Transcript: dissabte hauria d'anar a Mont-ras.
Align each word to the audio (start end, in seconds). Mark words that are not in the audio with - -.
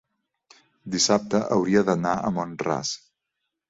dissabte 0.95 1.43
hauria 1.59 1.87
d'anar 1.93 2.17
a 2.31 2.37
Mont-ras. 2.41 2.99